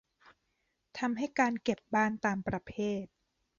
[0.97, 3.03] ทำให้การเก็บบ้านตามประเภท